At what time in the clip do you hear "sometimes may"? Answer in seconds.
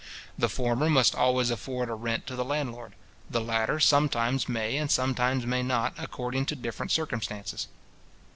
3.79-4.75, 4.89-5.61